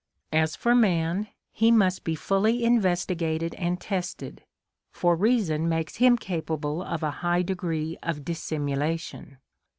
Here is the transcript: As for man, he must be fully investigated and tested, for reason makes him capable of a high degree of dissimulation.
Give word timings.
As 0.33 0.55
for 0.55 0.73
man, 0.73 1.27
he 1.51 1.69
must 1.69 2.03
be 2.03 2.15
fully 2.15 2.63
investigated 2.63 3.53
and 3.53 3.79
tested, 3.79 4.43
for 4.89 5.15
reason 5.15 5.69
makes 5.69 5.97
him 5.97 6.17
capable 6.17 6.81
of 6.81 7.03
a 7.03 7.11
high 7.21 7.43
degree 7.43 7.99
of 8.01 8.25
dissimulation. 8.25 9.37